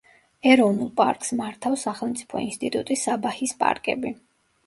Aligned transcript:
ეროვნულ 0.51 0.87
პარკს 1.01 1.33
მართავს 1.41 1.83
სახელმწიფო 1.89 2.41
ინსტიტუტი 2.45 2.99
„საბაჰის 3.03 3.55
პარკები“. 3.63 4.15